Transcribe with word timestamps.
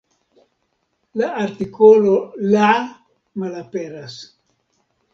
La 1.21 1.29
artikolo 1.41 2.15
"la" 2.57 2.73
malaperas. 3.45 4.21